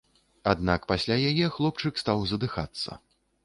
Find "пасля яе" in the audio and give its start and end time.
0.93-1.51